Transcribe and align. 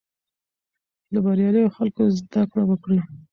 له 1.13 1.19
بریالیو 1.25 1.73
خلکو 1.75 2.03
زده 2.17 2.41
کړه 2.51 2.63
وکړئ. 2.69 2.99